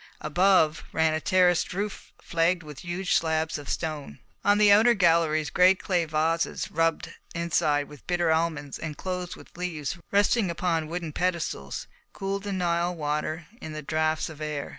Above 0.21 0.83
ran 0.91 1.13
a 1.13 1.21
terraced 1.21 1.73
roof 1.75 2.11
flagged 2.23 2.63
with 2.63 2.79
huge 2.79 3.13
slabs 3.13 3.59
of 3.59 3.69
stone. 3.69 4.17
On 4.43 4.57
the 4.57 4.71
outer 4.71 4.95
galleries 4.95 5.51
great 5.51 5.77
clay 5.79 6.05
vases, 6.05 6.71
rubbed 6.71 7.13
inside 7.35 7.87
with 7.87 8.07
bitter 8.07 8.31
almonds 8.31 8.79
and 8.79 8.97
closed 8.97 9.35
with 9.35 9.55
leaves, 9.55 9.99
resting 10.09 10.49
upon 10.49 10.87
wooden 10.87 11.13
pedestals, 11.13 11.85
cooled 12.13 12.41
the 12.41 12.51
Nile 12.51 12.95
water 12.95 13.45
in 13.61 13.73
the 13.73 13.83
draughts 13.83 14.27
of 14.27 14.41
air. 14.41 14.69